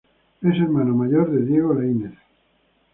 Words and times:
Es 0.41 0.55
hermano 0.59 0.95
mayor 0.95 1.29
de 1.29 1.45
Diego 1.45 1.75
Lainez. 1.75 2.17